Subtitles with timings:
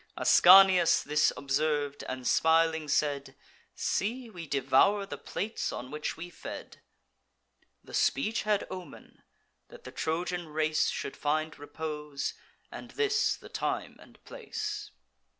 [0.17, 3.35] Ascanius this observ'd, and smiling said:
[3.75, 6.81] "See, we devour the plates on which we fed."
[7.83, 9.21] The speech had omen,
[9.67, 12.33] that the Trojan race Should find repose,
[12.71, 14.89] and this the time and place.